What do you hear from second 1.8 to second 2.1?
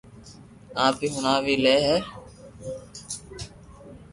ھي